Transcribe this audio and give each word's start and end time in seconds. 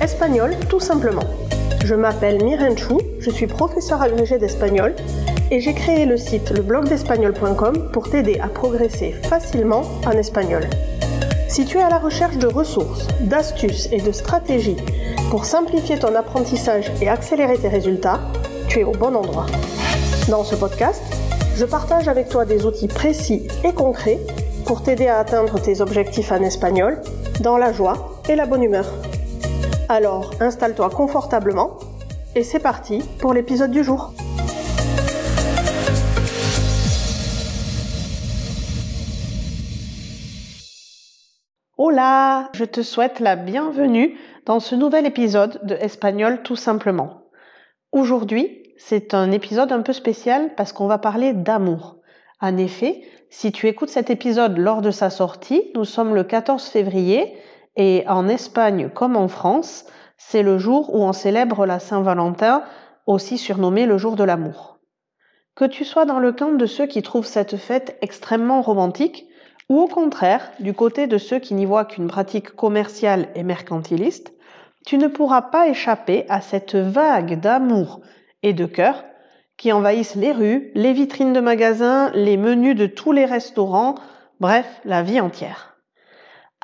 Espagnol 0.00 0.54
tout 0.68 0.80
simplement. 0.80 1.24
Je 1.84 1.94
m'appelle 1.94 2.42
Miren 2.42 2.76
Chou, 2.76 3.00
je 3.18 3.30
suis 3.30 3.46
professeur 3.46 4.00
agrégé 4.00 4.38
d'espagnol 4.38 4.94
et 5.50 5.60
j'ai 5.60 5.74
créé 5.74 6.06
le 6.06 6.16
site 6.16 6.50
leblogdespagnol.com 6.50 7.90
pour 7.92 8.08
t'aider 8.10 8.40
à 8.40 8.48
progresser 8.48 9.12
facilement 9.12 9.82
en 10.06 10.12
espagnol. 10.12 10.64
Si 11.48 11.64
tu 11.64 11.78
es 11.78 11.82
à 11.82 11.90
la 11.90 11.98
recherche 11.98 12.38
de 12.38 12.46
ressources, 12.46 13.06
d'astuces 13.20 13.88
et 13.92 14.00
de 14.00 14.12
stratégies 14.12 14.76
pour 15.30 15.44
simplifier 15.44 15.98
ton 15.98 16.14
apprentissage 16.14 16.90
et 17.00 17.08
accélérer 17.08 17.58
tes 17.58 17.68
résultats, 17.68 18.20
tu 18.68 18.80
es 18.80 18.84
au 18.84 18.92
bon 18.92 19.14
endroit. 19.14 19.46
Dans 20.28 20.44
ce 20.44 20.54
podcast, 20.54 21.02
je 21.56 21.64
partage 21.64 22.08
avec 22.08 22.28
toi 22.28 22.44
des 22.44 22.64
outils 22.66 22.88
précis 22.88 23.46
et 23.62 23.72
concrets 23.72 24.18
pour 24.64 24.82
t'aider 24.82 25.06
à 25.06 25.18
atteindre 25.18 25.60
tes 25.60 25.80
objectifs 25.80 26.32
en 26.32 26.42
espagnol 26.42 27.00
dans 27.40 27.58
la 27.58 27.72
joie 27.72 28.22
et 28.28 28.34
la 28.34 28.46
bonne 28.46 28.62
humeur. 28.62 28.86
Alors, 29.88 30.30
installe-toi 30.40 30.88
confortablement 30.88 31.76
et 32.34 32.42
c'est 32.42 32.58
parti 32.58 33.02
pour 33.18 33.34
l'épisode 33.34 33.70
du 33.70 33.84
jour. 33.84 34.14
Hola, 41.76 42.48
je 42.54 42.64
te 42.64 42.82
souhaite 42.82 43.20
la 43.20 43.36
bienvenue 43.36 44.16
dans 44.46 44.58
ce 44.58 44.74
nouvel 44.74 45.04
épisode 45.04 45.60
de 45.64 45.74
Espagnol 45.74 46.40
tout 46.42 46.56
simplement. 46.56 47.24
Aujourd'hui, 47.92 48.62
c'est 48.78 49.12
un 49.12 49.30
épisode 49.32 49.70
un 49.70 49.82
peu 49.82 49.92
spécial 49.92 50.54
parce 50.56 50.72
qu'on 50.72 50.86
va 50.86 50.96
parler 50.96 51.34
d'amour. 51.34 51.98
En 52.40 52.56
effet, 52.56 53.02
si 53.28 53.52
tu 53.52 53.68
écoutes 53.68 53.90
cet 53.90 54.08
épisode 54.08 54.56
lors 54.56 54.80
de 54.80 54.90
sa 54.90 55.10
sortie, 55.10 55.70
nous 55.74 55.84
sommes 55.84 56.14
le 56.14 56.24
14 56.24 56.68
février 56.68 57.34
et 57.76 58.04
en 58.08 58.28
Espagne 58.28 58.88
comme 58.88 59.16
en 59.16 59.28
France, 59.28 59.86
c'est 60.16 60.42
le 60.42 60.58
jour 60.58 60.94
où 60.94 61.02
on 61.02 61.12
célèbre 61.12 61.66
la 61.66 61.78
Saint-Valentin, 61.78 62.62
aussi 63.06 63.38
surnommé 63.38 63.86
le 63.86 63.98
jour 63.98 64.16
de 64.16 64.24
l'amour. 64.24 64.78
Que 65.54 65.64
tu 65.64 65.84
sois 65.84 66.04
dans 66.04 66.18
le 66.18 66.32
camp 66.32 66.52
de 66.52 66.66
ceux 66.66 66.86
qui 66.86 67.02
trouvent 67.02 67.26
cette 67.26 67.56
fête 67.56 67.98
extrêmement 68.00 68.62
romantique, 68.62 69.26
ou 69.68 69.80
au 69.80 69.86
contraire 69.86 70.50
du 70.60 70.74
côté 70.74 71.06
de 71.06 71.18
ceux 71.18 71.38
qui 71.38 71.54
n'y 71.54 71.64
voient 71.64 71.84
qu'une 71.84 72.08
pratique 72.08 72.50
commerciale 72.50 73.28
et 73.34 73.42
mercantiliste, 73.42 74.32
tu 74.86 74.98
ne 74.98 75.08
pourras 75.08 75.42
pas 75.42 75.68
échapper 75.68 76.26
à 76.28 76.40
cette 76.40 76.74
vague 76.74 77.40
d'amour 77.40 78.00
et 78.42 78.52
de 78.52 78.66
cœur 78.66 79.04
qui 79.56 79.72
envahissent 79.72 80.16
les 80.16 80.32
rues, 80.32 80.70
les 80.74 80.92
vitrines 80.92 81.32
de 81.32 81.40
magasins, 81.40 82.10
les 82.14 82.36
menus 82.36 82.76
de 82.76 82.86
tous 82.86 83.12
les 83.12 83.24
restaurants, 83.24 83.94
bref, 84.40 84.66
la 84.84 85.02
vie 85.02 85.20
entière. 85.20 85.73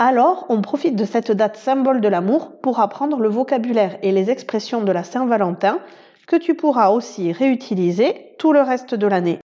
Alors, 0.02 0.46
on 0.48 0.62
profite 0.62 0.96
de 0.96 1.04
cette 1.04 1.30
date 1.30 1.58
symbole 1.58 2.00
de 2.00 2.08
l'amour 2.08 2.52
pour 2.62 2.80
apprendre 2.80 3.18
le 3.18 3.28
vocabulaire 3.28 3.98
et 4.00 4.12
les 4.12 4.30
expressions 4.30 4.80
de 4.80 4.90
la 4.92 5.04
Saint-Valentin 5.04 5.78
que 6.26 6.36
tu 6.36 6.54
pourras 6.54 6.88
aussi 6.88 7.32
réutiliser 7.32 8.34
tout 8.38 8.54
le 8.54 8.62
reste 8.62 8.94
de 8.94 9.06
l'année. 9.06 9.40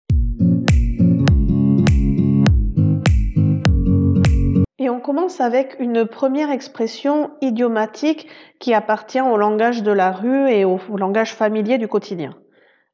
Et 4.80 4.90
on 4.90 4.98
commence 4.98 5.40
avec 5.40 5.76
une 5.78 6.04
première 6.04 6.50
expression 6.50 7.30
idiomatique 7.40 8.26
qui 8.58 8.74
appartient 8.74 9.20
au 9.20 9.36
langage 9.36 9.84
de 9.84 9.92
la 9.92 10.10
rue 10.10 10.50
et 10.50 10.64
au 10.64 10.80
langage 10.96 11.32
familier 11.32 11.78
du 11.78 11.86
quotidien. 11.86 12.34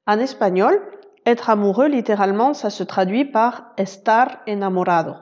En 0.07 0.19
espagnol, 0.19 0.79
être 1.25 1.49
amoureux, 1.49 1.87
littéralement, 1.87 2.53
ça 2.53 2.69
se 2.69 2.83
traduit 2.83 3.25
par 3.25 3.73
estar 3.79 4.41
enamorado. 4.47 5.15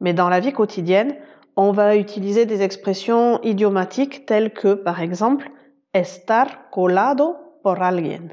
Mais 0.00 0.12
dans 0.12 0.28
la 0.28 0.40
vie 0.40 0.52
quotidienne, 0.52 1.14
on 1.56 1.72
va 1.72 1.96
utiliser 1.96 2.46
des 2.46 2.62
expressions 2.62 3.40
idiomatiques 3.42 4.26
telles 4.26 4.52
que, 4.52 4.74
par 4.74 5.00
exemple, 5.00 5.50
estar 5.92 6.70
colado 6.70 7.36
por 7.62 7.82
alguien. 7.82 8.30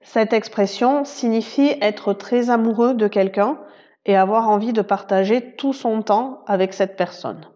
Cette 0.00 0.32
expression 0.32 1.04
signifie 1.04 1.76
être 1.80 2.12
très 2.12 2.50
amoureux 2.50 2.94
de 2.94 3.06
quelqu'un 3.06 3.58
et 4.04 4.16
avoir 4.16 4.48
envie 4.48 4.72
de 4.72 4.82
partager 4.82 5.54
tout 5.56 5.72
son 5.72 6.02
temps 6.02 6.42
avec 6.46 6.72
cette 6.72 6.96
personne. 6.96 7.46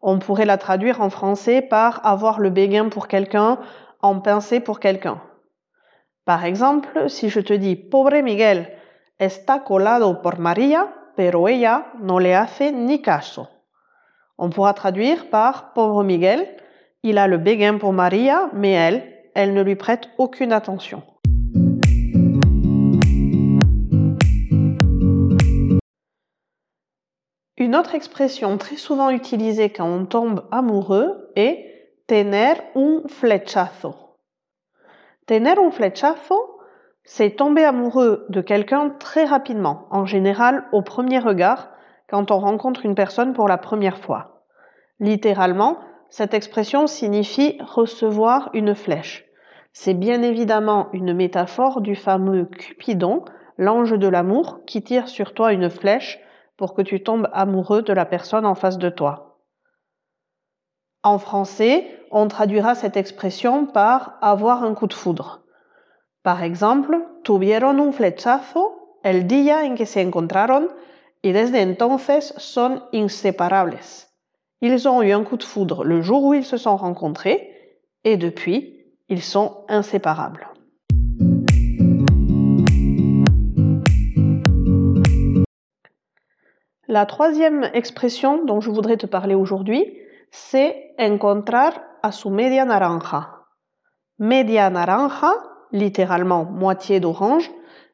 On 0.00 0.18
pourrait 0.18 0.46
la 0.46 0.56
traduire 0.56 1.00
en 1.00 1.10
français 1.10 1.60
par 1.60 2.04
avoir 2.06 2.38
le 2.38 2.50
béguin 2.50 2.88
pour 2.88 3.08
quelqu'un, 3.08 3.58
en 4.00 4.20
pincer 4.20 4.60
pour 4.60 4.80
quelqu'un. 4.80 5.20
Par 6.24 6.44
exemple, 6.44 7.08
si 7.08 7.28
je 7.28 7.40
te 7.40 7.52
dis 7.52 7.76
Pobre 7.76 8.22
Miguel 8.22 8.72
está 9.18 9.60
colado 9.60 10.22
por 10.22 10.38
María, 10.38 10.94
pero 11.16 11.48
ella 11.48 11.86
no 12.00 12.20
le 12.20 12.34
hace 12.34 12.72
ni 12.72 13.02
caso. 13.02 13.48
On 14.38 14.50
pourra 14.50 14.74
traduire 14.74 15.30
par 15.30 15.72
Pauvre 15.72 16.04
Miguel, 16.04 16.46
il 17.02 17.16
a 17.16 17.26
le 17.26 17.38
béguin 17.38 17.78
pour 17.78 17.94
Maria, 17.94 18.50
mais 18.52 18.72
elle, 18.72 19.02
elle 19.34 19.54
ne 19.54 19.62
lui 19.62 19.76
prête 19.76 20.10
aucune 20.18 20.52
attention. 20.52 21.02
Une 27.56 27.74
autre 27.74 27.94
expression 27.94 28.58
très 28.58 28.76
souvent 28.76 29.08
utilisée 29.08 29.70
quand 29.70 29.88
on 29.88 30.04
tombe 30.04 30.46
amoureux 30.50 31.32
est 31.34 31.64
tener 32.06 32.52
un 32.74 33.02
flechazo. 33.08 33.94
Tener 35.26 35.54
un 35.58 35.70
flechazo, 35.70 36.60
c'est 37.04 37.36
tomber 37.36 37.64
amoureux 37.64 38.26
de 38.28 38.42
quelqu'un 38.42 38.90
très 38.90 39.24
rapidement, 39.24 39.86
en 39.90 40.04
général 40.04 40.66
au 40.72 40.82
premier 40.82 41.20
regard, 41.20 41.70
quand 42.08 42.30
on 42.30 42.38
rencontre 42.38 42.84
une 42.84 42.94
personne 42.94 43.32
pour 43.32 43.48
la 43.48 43.58
première 43.58 43.98
fois. 43.98 44.44
Littéralement, 45.00 45.78
cette 46.08 46.34
expression 46.34 46.86
signifie 46.86 47.58
recevoir 47.60 48.50
une 48.54 48.74
flèche. 48.74 49.24
C'est 49.72 49.94
bien 49.94 50.22
évidemment 50.22 50.88
une 50.92 51.12
métaphore 51.12 51.80
du 51.80 51.94
fameux 51.94 52.46
Cupidon, 52.46 53.24
l'ange 53.58 53.98
de 53.98 54.08
l'amour, 54.08 54.60
qui 54.66 54.82
tire 54.82 55.08
sur 55.08 55.34
toi 55.34 55.52
une 55.52 55.68
flèche 55.68 56.18
pour 56.56 56.74
que 56.74 56.82
tu 56.82 57.02
tombes 57.02 57.28
amoureux 57.32 57.82
de 57.82 57.92
la 57.92 58.06
personne 58.06 58.46
en 58.46 58.54
face 58.54 58.78
de 58.78 58.88
toi. 58.88 59.38
En 61.02 61.18
français, 61.18 61.86
on 62.10 62.28
traduira 62.28 62.74
cette 62.74 62.96
expression 62.96 63.66
par 63.66 64.18
avoir 64.22 64.64
un 64.64 64.74
coup 64.74 64.86
de 64.86 64.94
foudre. 64.94 65.42
Par 66.22 66.42
exemple, 66.42 66.98
tuvieron 67.22 67.78
un 67.78 67.92
flechazo 67.92 68.98
el 69.04 69.26
día 69.26 69.64
en 69.64 69.76
que 69.76 69.86
se 69.86 70.00
encontraron 70.00 70.68
y 71.26 71.32
desde 71.32 71.56
entonces 71.56 72.32
son 72.36 72.82
inseparables. 72.92 73.80
Ils 74.60 74.88
ont 74.88 75.02
eu 75.02 75.10
un 75.12 75.24
coup 75.24 75.36
de 75.36 75.42
foudre 75.42 75.84
le 75.84 76.00
jour 76.00 76.22
où 76.22 76.34
ils 76.34 76.44
se 76.44 76.56
sont 76.56 76.76
rencontrés 76.76 77.52
et 78.04 78.16
depuis, 78.16 78.84
ils 79.08 79.22
sont 79.22 79.64
inséparables. 79.68 80.48
La 86.86 87.04
troisième 87.06 87.68
expression 87.74 88.44
dont 88.44 88.60
je 88.60 88.70
voudrais 88.70 88.96
te 88.96 89.06
parler 89.06 89.34
aujourd'hui, 89.34 89.98
c'est 90.30 90.94
encontrar 90.98 91.72
a 92.02 92.12
su 92.12 92.30
media 92.30 92.64
naranja. 92.64 93.42
Media 94.20 94.70
naranja, 94.70 95.32
littéralement 95.72 96.44
moitié 96.44 97.00
d'orange, 97.00 97.50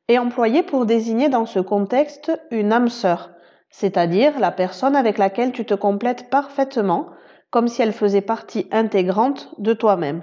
est 0.08 0.18
employé 0.18 0.62
pour 0.62 0.86
désigner 0.86 1.28
dans 1.28 1.46
ce 1.46 1.58
contexte 1.58 2.32
une 2.50 2.72
âme 2.72 2.88
sœur, 2.88 3.30
c'est-à-dire 3.70 4.38
la 4.38 4.50
personne 4.50 4.96
avec 4.96 5.18
laquelle 5.18 5.52
tu 5.52 5.64
te 5.64 5.74
complètes 5.74 6.30
parfaitement, 6.30 7.08
comme 7.50 7.68
si 7.68 7.82
elle 7.82 7.92
faisait 7.92 8.20
partie 8.20 8.68
intégrante 8.70 9.54
de 9.58 9.72
toi-même. 9.72 10.22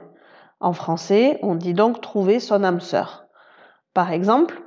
En 0.60 0.74
français, 0.74 1.40
on 1.42 1.56
dit 1.56 1.74
donc 1.74 2.02
trouver 2.02 2.40
son 2.40 2.64
âme 2.64 2.82
sœur. 2.82 3.26
Par 3.94 4.12
exemple, 4.12 4.62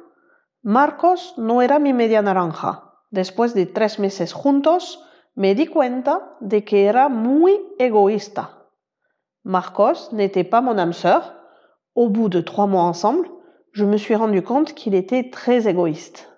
Marcos 0.64 1.34
no 1.38 1.60
era 1.60 1.78
mi 1.78 1.92
media 1.92 2.22
naranja. 2.22 2.84
Después 3.10 3.52
de 3.54 3.64
tres 3.64 3.98
meses 3.98 4.32
juntos, 4.32 4.98
me 5.36 5.54
di 5.54 5.66
cuenta 5.66 6.36
de 6.40 6.60
que 6.60 6.76
era 6.76 7.08
muy 7.08 7.58
egoísta. 7.78 8.68
Marcos 9.44 10.12
n'était 10.12 10.44
pas 10.44 10.60
mon 10.60 10.78
âme 10.78 10.92
sœur. 10.92 11.34
Au 11.94 12.08
bout 12.08 12.28
de 12.28 12.40
trois 12.40 12.66
mois 12.66 12.84
ensemble, 12.84 13.28
je 13.72 13.86
me 13.86 13.96
suis 13.96 14.14
rendu 14.14 14.42
compte 14.42 14.74
qu'il 14.74 14.94
était 14.94 15.30
très 15.30 15.66
égoïste. 15.66 16.28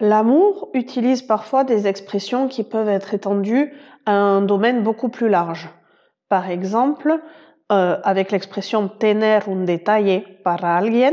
L'amour 0.00 0.70
utilise 0.74 1.22
parfois 1.22 1.62
des 1.62 1.86
expressions 1.86 2.48
qui 2.48 2.64
peuvent 2.64 2.88
être 2.88 3.14
étendues 3.14 3.72
à 4.06 4.12
un 4.12 4.42
domaine 4.42 4.82
beaucoup 4.82 5.08
plus 5.08 5.28
large. 5.28 5.68
Par 6.28 6.50
exemple, 6.50 7.20
euh, 7.70 7.98
avec 8.02 8.32
l'expression 8.32 8.88
tener 8.88 9.38
un 9.46 9.64
detalle 9.64 10.22
para 10.42 10.76
alguien, 10.76 11.12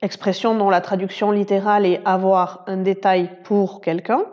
expression 0.00 0.56
dont 0.56 0.70
la 0.70 0.80
traduction 0.80 1.30
littérale 1.30 1.84
est 1.84 2.00
avoir 2.06 2.64
un 2.66 2.78
détail 2.78 3.30
pour 3.44 3.82
quelqu'un, 3.82 4.24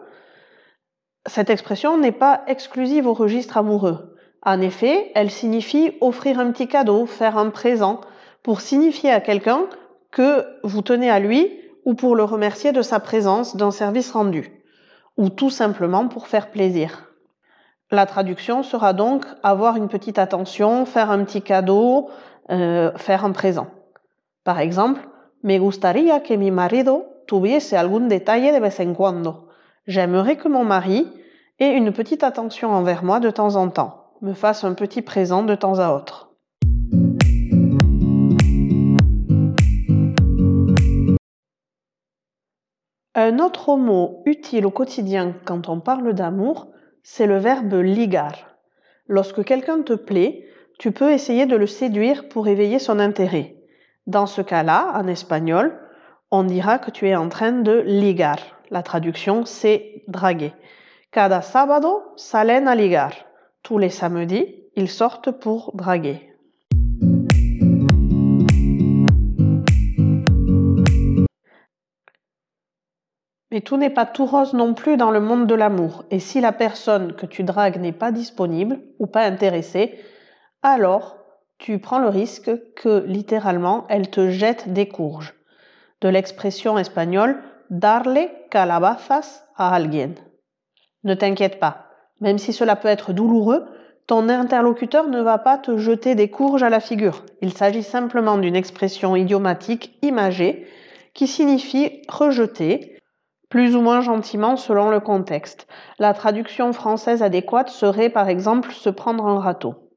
cette 1.28 1.50
expression 1.50 1.98
n'est 1.98 2.12
pas 2.12 2.44
exclusive 2.48 3.06
au 3.06 3.14
registre 3.14 3.58
amoureux. 3.58 4.11
En 4.44 4.62
effet, 4.62 5.12
elle 5.16 5.32
signifie 5.32 5.92
offrir 6.02 6.40
un 6.40 6.52
petit 6.52 6.68
cadeau, 6.68 7.06
faire 7.06 7.38
un 7.38 7.50
présent, 7.50 8.02
pour 8.44 8.62
signifier 8.62 9.12
à 9.12 9.22
quelqu'un 9.22 9.68
que 10.12 10.46
vous 10.64 10.82
tenez 10.82 11.10
à 11.10 11.20
lui 11.20 11.52
ou 11.86 11.94
pour 11.94 12.16
le 12.16 12.24
remercier 12.24 12.72
de 12.72 12.82
sa 12.82 13.00
présence, 13.00 13.56
d'un 13.56 13.72
service 13.72 14.12
rendu. 14.12 14.62
ou 15.18 15.30
tout 15.30 15.50
simplement 15.50 16.08
pour 16.08 16.28
faire 16.28 16.50
plaisir. 16.50 17.12
La 17.92 18.06
traduction 18.06 18.64
sera 18.64 18.94
donc 18.94 19.26
avoir 19.44 19.76
une 19.76 19.90
petite 19.90 20.18
attention, 20.18 20.86
faire 20.86 21.12
un 21.12 21.24
petit 21.26 21.42
cadeau, 21.42 22.10
euh, 22.50 22.92
faire 22.98 23.26
un 23.26 23.32
présent. 23.32 23.68
Par 24.44 24.60
exemple, 24.60 25.02
me 25.44 25.58
gustaría 25.60 26.22
que 26.22 26.34
mi 26.34 26.52
marido 26.52 27.06
tuviese 27.28 27.76
algún 27.76 28.08
detalle 28.08 28.54
de 28.54 28.60
vez 28.60 28.80
en 28.80 28.94
cuando. 28.94 29.48
J'aimerais 29.88 30.38
que 30.38 30.48
mon 30.48 30.64
mari 30.64 31.08
ait 31.60 31.76
une 31.76 31.92
petite 31.92 32.24
attention 32.24 32.72
envers 32.72 33.04
moi 33.04 33.20
de 33.20 33.30
temps 33.30 33.56
en 33.56 33.70
temps, 33.70 34.01
me 34.22 34.34
fasse 34.34 34.64
un 34.64 34.74
petit 34.74 35.02
présent 35.02 35.44
de 35.44 35.56
temps 35.56 35.80
à 35.80 35.94
autre. 35.94 36.32
Un 43.16 43.40
autre 43.40 43.76
mot 43.78 44.22
utile 44.26 44.66
au 44.66 44.72
quotidien 44.72 45.36
quand 45.46 45.70
on 45.70 45.80
parle 45.80 46.14
d'amour, 46.14 46.68
c'est 47.04 47.28
le 47.28 47.38
verbe 47.38 47.74
ligar. 47.74 48.34
Lorsque 49.08 49.44
quelqu'un 49.44 49.82
te 49.82 49.94
plaît, 49.94 50.46
tu 50.80 50.92
peux 50.92 51.12
essayer 51.12 51.46
de 51.46 51.56
le 51.56 51.68
séduire 51.68 52.30
pour 52.30 52.48
éveiller 52.48 52.80
son 52.80 53.00
intérêt. 53.00 53.58
Dans 54.08 54.28
ce 54.28 54.42
cas-là, 54.42 54.94
en 54.96 55.08
espagnol, 55.08 55.78
on 56.32 56.44
dira 56.44 56.80
que 56.80 56.92
tu 56.92 57.08
es 57.10 57.16
en 57.16 57.28
train 57.28 57.52
de 57.52 57.80
ligar. 57.86 58.38
La 58.70 58.84
traduction, 58.84 59.46
c'est 59.46 60.04
draguer. 60.08 60.54
Cada 61.12 61.42
sábado 61.42 62.04
salen 62.16 62.68
a 62.68 62.76
ligar. 62.76 63.31
Tous 63.64 63.78
les 63.78 63.90
samedis, 63.90 64.56
ils 64.76 64.90
sortent 64.90 65.32
pour 65.32 65.76
draguer. 65.76 66.32
Mais 73.52 73.62
tout 73.62 73.78
n'est 73.78 73.90
pas 73.90 74.06
tout 74.06 74.26
rose 74.26 74.54
non 74.54 74.74
plus 74.74 74.98
dans 74.98 75.12
le 75.12 75.20
monde 75.20 75.46
de 75.46 75.56
l'amour. 75.56 76.06
Et 76.10 76.20
si 76.20 76.42
la 76.42 76.54
personne 76.54 77.14
que 77.14 77.26
tu 77.26 77.44
dragues 77.44 77.80
n'est 77.80 77.92
pas 77.92 78.12
disponible 78.12 78.80
ou 78.98 79.08
pas 79.08 79.26
intéressée, 79.26 80.00
alors 80.64 81.18
tu 81.58 81.78
prends 81.78 82.00
le 82.00 82.08
risque 82.08 82.52
que 82.76 83.04
littéralement 83.06 83.86
elle 83.90 84.10
te 84.10 84.30
jette 84.30 84.74
des 84.74 84.88
courges. 84.88 85.36
De 86.00 86.10
l'expression 86.10 86.80
espagnole 86.80 87.44
darle 87.70 88.30
calabazas 88.50 89.44
a 89.56 89.76
alguien. 89.76 90.16
Ne 91.04 91.14
t'inquiète 91.14 91.60
pas, 91.60 91.91
même 92.22 92.38
si 92.38 92.54
cela 92.54 92.76
peut 92.76 92.88
être 92.88 93.12
douloureux, 93.12 93.66
ton 94.08 94.30
interlocuteur 94.30 95.08
ne 95.08 95.22
va 95.22 95.38
pas 95.38 95.58
te 95.58 95.78
jeter 95.78 96.16
des 96.16 96.30
courges 96.30 96.64
à 96.64 96.70
la 96.70 96.80
figure. 96.80 97.26
Il 97.42 97.54
s'agit 97.54 97.84
simplement 97.84 98.38
d'une 98.38 98.56
expression 98.56 99.16
idiomatique 99.16 99.98
imagée 100.02 100.68
qui 101.14 101.28
signifie 101.28 102.02
rejeter 102.08 102.98
plus 103.50 103.76
ou 103.76 103.82
moins 103.82 104.02
gentiment 104.02 104.56
selon 104.56 104.90
le 104.90 105.02
contexte. 105.02 105.68
La 106.00 106.14
traduction 106.14 106.72
française 106.72 107.22
adéquate 107.22 107.70
serait 107.70 108.10
par 108.10 108.30
exemple 108.30 108.72
se 108.72 108.90
prendre 108.90 109.26
un 109.26 109.40
râteau. 109.40 109.90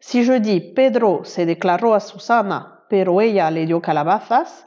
Si 0.00 0.24
je 0.24 0.32
dis 0.32 0.60
Pedro 0.60 1.24
se 1.24 1.42
declaró 1.42 1.94
a 1.94 2.00
Susana, 2.00 2.84
pero 2.88 3.20
ella 3.20 3.50
le 3.50 3.64
dio 3.66 3.80
calabazas, 3.80 4.66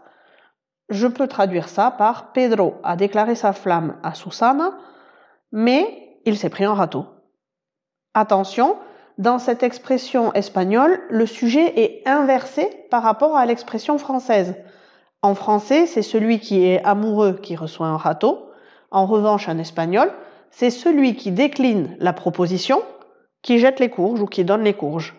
je 0.89 1.07
peux 1.07 1.27
traduire 1.27 1.69
ça 1.69 1.91
par 1.91 2.31
Pedro 2.31 2.75
a 2.83 2.95
déclaré 2.95 3.35
sa 3.35 3.53
flamme 3.53 3.97
à 4.01 4.15
Susana, 4.15 4.77
mais 5.51 6.08
il 6.25 6.37
s'est 6.37 6.49
pris 6.49 6.65
un 6.65 6.73
râteau. 6.73 7.05
Attention, 8.13 8.77
dans 9.17 9.39
cette 9.39 9.63
expression 9.63 10.33
espagnole, 10.33 10.99
le 11.09 11.25
sujet 11.25 11.79
est 11.79 12.07
inversé 12.07 12.69
par 12.89 13.03
rapport 13.03 13.35
à 13.35 13.45
l'expression 13.45 13.97
française. 13.97 14.55
En 15.21 15.35
français, 15.35 15.85
c'est 15.85 16.01
celui 16.01 16.39
qui 16.39 16.65
est 16.65 16.83
amoureux 16.85 17.33
qui 17.41 17.55
reçoit 17.55 17.87
un 17.87 17.97
râteau. 17.97 18.49
En 18.91 19.05
revanche, 19.05 19.49
en 19.49 19.57
espagnol, 19.57 20.11
c'est 20.51 20.69
celui 20.69 21.15
qui 21.15 21.31
décline 21.31 21.95
la 21.99 22.13
proposition 22.13 22.81
qui 23.41 23.59
jette 23.59 23.79
les 23.79 23.89
courges 23.89 24.21
ou 24.21 24.25
qui 24.25 24.43
donne 24.43 24.63
les 24.63 24.73
courges. 24.73 25.15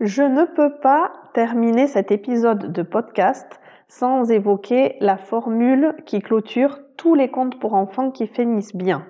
Je 0.00 0.22
ne 0.22 0.44
peux 0.44 0.80
pas 0.80 1.12
terminer 1.32 1.86
cet 1.86 2.10
épisode 2.10 2.72
de 2.72 2.82
podcast 2.82 3.60
sans 3.98 4.30
évoquer 4.30 4.96
la 5.00 5.18
formule 5.18 5.94
qui 6.06 6.20
clôture 6.20 6.80
tous 6.96 7.14
les 7.14 7.30
contes 7.30 7.60
pour 7.60 7.74
enfants 7.74 8.10
qui 8.10 8.26
finissent 8.26 8.74
bien. 8.74 9.06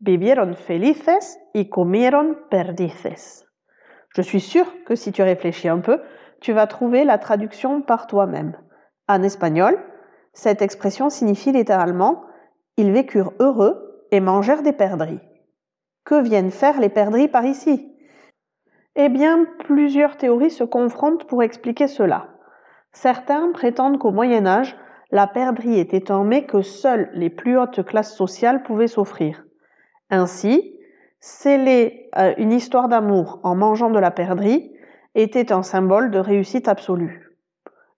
Vivieron 0.00 0.54
felices 0.54 1.38
y 1.52 1.68
comieron 1.68 2.34
perdices. 2.48 3.44
Je 4.16 4.22
suis 4.22 4.40
sûre 4.40 4.72
que 4.86 4.94
si 4.94 5.12
tu 5.12 5.22
réfléchis 5.22 5.68
un 5.68 5.80
peu, 5.80 6.00
tu 6.40 6.52
vas 6.52 6.66
trouver 6.66 7.04
la 7.04 7.18
traduction 7.18 7.82
par 7.82 8.06
toi-même. 8.06 8.56
En 9.06 9.22
espagnol, 9.22 9.78
cette 10.32 10.62
expression 10.62 11.10
signifie 11.10 11.52
littéralement 11.52 12.22
Ils 12.78 12.92
vécurent 12.92 13.34
heureux 13.38 14.06
et 14.12 14.20
mangèrent 14.20 14.62
des 14.62 14.72
perdrix. 14.72 15.20
Que 16.04 16.22
viennent 16.22 16.50
faire 16.50 16.80
les 16.80 16.88
perdrix 16.88 17.28
par 17.28 17.44
ici? 17.44 17.94
Eh 18.96 19.10
bien, 19.10 19.44
plusieurs 19.58 20.16
théories 20.16 20.50
se 20.50 20.64
confrontent 20.64 21.26
pour 21.26 21.42
expliquer 21.42 21.86
cela. 21.86 22.29
Certains 22.92 23.52
prétendent 23.52 23.98
qu'au 23.98 24.10
Moyen 24.10 24.46
Âge, 24.46 24.76
la 25.10 25.26
perdrix 25.26 25.78
était 25.78 26.10
un 26.10 26.24
mets 26.24 26.44
que 26.44 26.62
seules 26.62 27.10
les 27.14 27.30
plus 27.30 27.58
hautes 27.58 27.82
classes 27.82 28.14
sociales 28.14 28.62
pouvaient 28.62 28.86
s'offrir. 28.86 29.44
Ainsi, 30.10 30.76
Sceller 31.20 32.08
euh, 32.16 32.32
une 32.38 32.52
histoire 32.52 32.88
d'amour 32.88 33.40
en 33.42 33.54
mangeant 33.54 33.90
de 33.90 33.98
la 33.98 34.10
perdrix 34.10 34.72
était 35.14 35.52
un 35.52 35.62
symbole 35.62 36.10
de 36.10 36.18
réussite 36.18 36.66
absolue. 36.66 37.36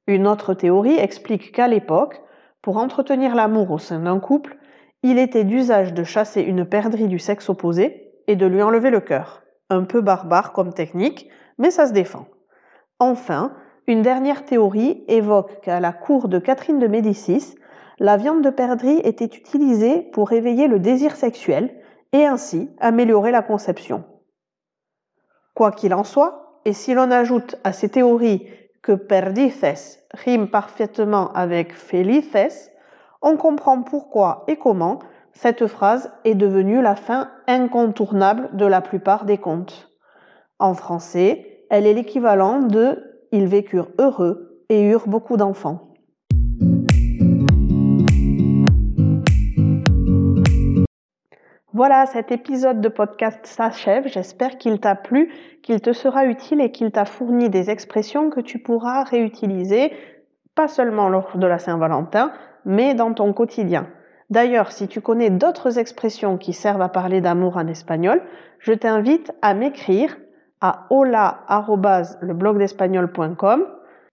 Une 0.08 0.26
autre 0.26 0.54
théorie 0.54 0.98
explique 0.98 1.52
qu'à 1.52 1.68
l'époque, 1.68 2.20
pour 2.62 2.78
entretenir 2.78 3.36
l'amour 3.36 3.70
au 3.70 3.78
sein 3.78 4.00
d'un 4.00 4.18
couple, 4.18 4.56
il 5.04 5.18
était 5.18 5.44
d'usage 5.44 5.94
de 5.94 6.02
chasser 6.02 6.42
une 6.42 6.64
perdrix 6.64 7.06
du 7.06 7.20
sexe 7.20 7.48
opposé 7.48 8.12
et 8.26 8.34
de 8.34 8.46
lui 8.46 8.62
enlever 8.62 8.90
le 8.90 9.00
cœur. 9.00 9.42
Un 9.70 9.84
peu 9.84 10.00
barbare 10.00 10.52
comme 10.52 10.72
technique, 10.72 11.28
mais 11.58 11.70
ça 11.70 11.86
se 11.86 11.92
défend. 11.92 12.26
Enfin, 12.98 13.54
une 13.87 14.02
dernière 14.02 14.44
théorie 14.44 15.05
évoque 15.08 15.61
qu'à 15.62 15.81
la 15.81 15.93
cour 15.93 16.29
de 16.29 16.38
Catherine 16.38 16.79
de 16.79 16.87
Médicis, 16.87 17.56
la 17.99 18.17
viande 18.17 18.43
de 18.43 18.50
perdrix 18.50 19.00
était 19.05 19.25
utilisée 19.25 20.00
pour 20.12 20.32
éveiller 20.32 20.69
le 20.69 20.79
désir 20.79 21.17
sexuel 21.17 21.75
et 22.12 22.26
ainsi 22.26 22.70
améliorer 22.79 23.31
la 23.31 23.43
conception. 23.43 24.05
Quoi 25.55 25.73
qu'il 25.73 25.94
en 25.94 26.05
soit, 26.05 26.60
et 26.65 26.72
si 26.72 26.94
l'on 26.94 27.10
ajoute 27.10 27.56
à 27.65 27.72
ces 27.72 27.89
théories 27.89 28.46
que 28.82 28.93
perdices 28.93 29.98
rime 30.12 30.48
parfaitement 30.48 31.32
avec 31.32 31.74
felices, 31.74 32.70
on 33.20 33.36
comprend 33.36 33.82
pourquoi 33.82 34.44
et 34.48 34.56
comment 34.56 35.01
cette 35.32 35.67
phrase 35.67 36.12
est 36.24 36.34
devenue 36.34 36.82
la 36.82 36.94
fin 36.94 37.31
incontournable 37.46 38.51
de 38.55 38.67
la 38.67 38.81
plupart 38.81 39.24
des 39.24 39.39
contes. 39.39 39.91
En 40.58 40.74
français, 40.74 41.65
elle 41.70 41.86
est 41.86 41.94
l'équivalent 41.94 42.60
de 42.60 43.11
Ils 43.34 43.46
vécurent 43.46 43.89
heureux 43.98 44.62
et 44.69 44.82
eurent 44.82 45.08
beaucoup 45.08 45.39
d'enfants. 45.39 45.89
Voilà, 51.72 52.05
cet 52.05 52.31
épisode 52.31 52.82
de 52.82 52.89
podcast 52.89 53.46
s'achève. 53.46 54.06
J'espère 54.06 54.58
qu'il 54.58 54.79
t'a 54.81 54.94
plu, 54.94 55.32
qu'il 55.62 55.81
te 55.81 55.94
sera 55.94 56.27
utile 56.27 56.60
et 56.60 56.70
qu'il 56.70 56.93
t'a 56.93 57.06
fourni 57.06 57.48
des 57.48 57.70
expressions 57.70 58.29
que 58.29 58.41
tu 58.41 58.58
pourras 58.58 59.03
réutiliser, 59.05 59.93
pas 60.55 60.69
seulement 60.69 61.08
lors 61.08 61.39
de 61.39 61.46
la 61.46 61.58
Saint-Valentin, 61.58 62.32
mais 62.67 62.94
dans 62.94 63.15
ton 63.15 63.32
quotidien. 63.32 63.89
D'ailleurs, 64.29 64.72
si 64.72 64.89
tu 64.89 65.01
connais 65.01 65.31
d'autres 65.31 65.79
expressions 65.79 66.36
qui 66.36 66.53
servent 66.53 66.82
à 66.82 66.91
parler 66.91 67.22
d'amour 67.22 67.56
en 67.56 67.67
espagnol, 67.67 68.22
je 68.58 68.74
t'invite 68.74 69.32
à 69.41 69.55
m'écrire 69.55 70.19
à 70.62 70.86
hola.leblogdespagnol.com 70.90 73.66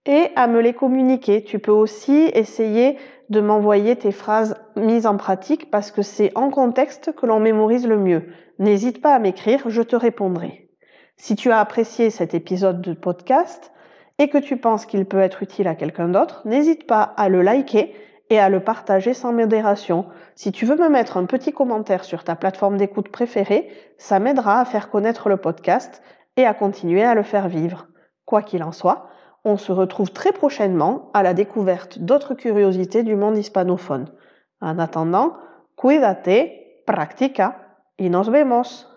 et 0.05 0.27
à 0.35 0.47
me 0.47 0.59
les 0.59 0.73
communiquer. 0.73 1.43
Tu 1.43 1.59
peux 1.59 1.71
aussi 1.71 2.29
essayer 2.33 2.97
de 3.29 3.39
m'envoyer 3.39 3.95
tes 3.95 4.11
phrases 4.11 4.55
mises 4.75 5.05
en 5.05 5.17
pratique 5.17 5.69
parce 5.69 5.91
que 5.91 6.01
c'est 6.01 6.31
en 6.35 6.49
contexte 6.49 7.13
que 7.15 7.27
l'on 7.27 7.39
mémorise 7.39 7.87
le 7.87 7.97
mieux. 7.97 8.23
N'hésite 8.57 9.01
pas 9.01 9.13
à 9.13 9.19
m'écrire, 9.19 9.69
je 9.69 9.83
te 9.83 9.95
répondrai. 9.95 10.69
Si 11.15 11.35
tu 11.35 11.51
as 11.51 11.59
apprécié 11.59 12.09
cet 12.09 12.33
épisode 12.33 12.81
de 12.81 12.93
podcast 12.93 13.71
et 14.17 14.29
que 14.29 14.37
tu 14.37 14.57
penses 14.57 14.85
qu'il 14.85 15.05
peut 15.05 15.19
être 15.19 15.43
utile 15.43 15.67
à 15.67 15.75
quelqu'un 15.75 16.09
d'autre, 16.09 16.41
n'hésite 16.45 16.87
pas 16.87 17.03
à 17.03 17.29
le 17.29 17.41
liker 17.41 17.93
et 18.29 18.39
à 18.39 18.49
le 18.49 18.59
partager 18.59 19.13
sans 19.13 19.33
modération. 19.33 20.05
Si 20.35 20.51
tu 20.51 20.65
veux 20.65 20.75
me 20.75 20.89
mettre 20.89 21.17
un 21.17 21.25
petit 21.25 21.51
commentaire 21.51 22.03
sur 22.03 22.23
ta 22.23 22.35
plateforme 22.35 22.77
d'écoute 22.77 23.09
préférée, 23.09 23.69
ça 23.97 24.19
m'aidera 24.19 24.59
à 24.59 24.65
faire 24.65 24.89
connaître 24.89 25.29
le 25.29 25.37
podcast 25.37 26.01
et 26.39 26.45
à 26.45 26.53
continuer 26.53 27.03
à 27.03 27.15
le 27.15 27.23
faire 27.23 27.49
vivre. 27.49 27.87
Quoi 28.25 28.41
qu'il 28.41 28.63
en 28.63 28.71
soit, 28.71 29.07
on 29.43 29.57
se 29.57 29.73
retrouve 29.73 30.11
très 30.11 30.31
prochainement 30.31 31.09
à 31.13 31.21
la 31.21 31.33
découverte 31.33 31.99
d'autres 31.99 32.33
curiosités 32.33 33.03
du 33.03 33.17
monde 33.17 33.37
hispanophone. 33.37 34.09
En 34.61 34.79
attendant, 34.79 35.33
cuídate, 35.75 36.85
practica 36.85 37.57
y 37.97 38.09
nos 38.09 38.23
vemos. 38.23 38.88